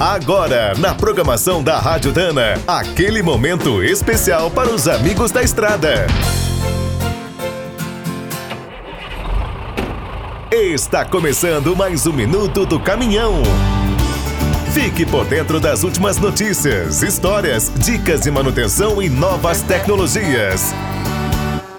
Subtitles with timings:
[0.00, 6.06] Agora, na programação da Rádio Dana, aquele momento especial para os amigos da estrada.
[10.52, 13.42] Está começando mais um minuto do caminhão.
[14.72, 20.72] Fique por dentro das últimas notícias, histórias, dicas de manutenção e novas tecnologias.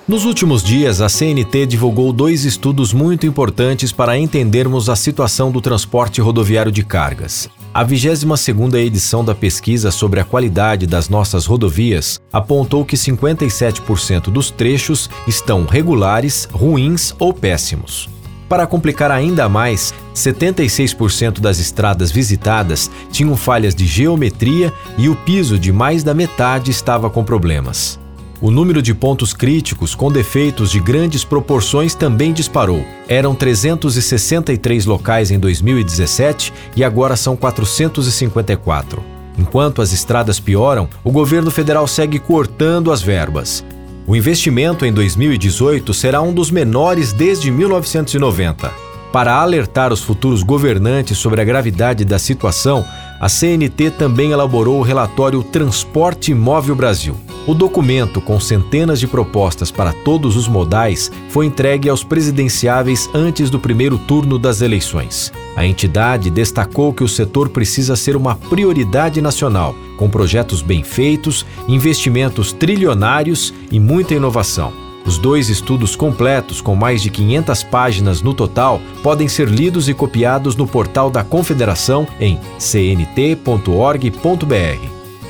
[0.05, 5.61] Nos últimos dias, a CNT divulgou dois estudos muito importantes para entendermos a situação do
[5.61, 7.49] transporte rodoviário de cargas.
[7.71, 14.49] A 22ª edição da pesquisa sobre a qualidade das nossas rodovias apontou que 57% dos
[14.49, 18.09] trechos estão regulares, ruins ou péssimos.
[18.49, 25.59] Para complicar ainda mais, 76% das estradas visitadas tinham falhas de geometria e o piso
[25.59, 27.99] de mais da metade estava com problemas.
[28.41, 32.85] O número de pontos críticos com defeitos de grandes proporções também disparou.
[33.05, 39.03] Eram 363 locais em 2017 e agora são 454.
[39.38, 43.64] Enquanto as estradas pioram, o governo federal segue cortando as verbas.
[44.08, 48.89] O investimento em 2018 será um dos menores desde 1990.
[49.11, 52.85] Para alertar os futuros governantes sobre a gravidade da situação,
[53.19, 57.15] a CNT também elaborou o relatório Transporte Móvel Brasil.
[57.47, 63.49] O documento, com centenas de propostas para todos os modais, foi entregue aos presidenciáveis antes
[63.49, 65.33] do primeiro turno das eleições.
[65.55, 71.43] A entidade destacou que o setor precisa ser uma prioridade nacional, com projetos bem feitos,
[71.67, 74.89] investimentos trilionários e muita inovação.
[75.05, 79.94] Os dois estudos completos, com mais de 500 páginas no total, podem ser lidos e
[79.94, 83.39] copiados no portal da Confederação em cnt.org.br.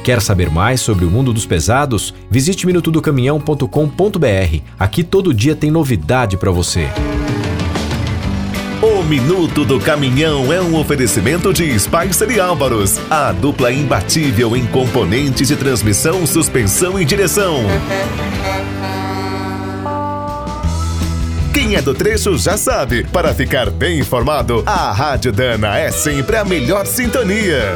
[0.04, 2.14] Quer saber mais sobre o mundo dos pesados?
[2.30, 4.62] Visite minutodocaminhão.com.br.
[4.78, 6.88] Aqui todo dia tem novidade para você.
[8.82, 14.66] O Minuto do Caminhão é um oferecimento de Spicer e Álvaros, a dupla imbatível em
[14.68, 17.58] componentes de transmissão, suspensão e direção.
[21.54, 26.38] Quem é do trecho já sabe, para ficar bem informado, a Rádio Dana é sempre
[26.38, 27.76] a melhor sintonia.